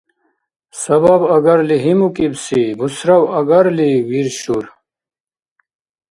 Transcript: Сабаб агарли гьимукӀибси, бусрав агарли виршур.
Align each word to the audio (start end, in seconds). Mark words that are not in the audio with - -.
Сабаб 0.81 1.21
агарли 1.35 1.77
гьимукӀибси, 1.83 2.61
бусрав 2.77 3.23
агарли 3.39 3.89
виршур. 4.09 4.65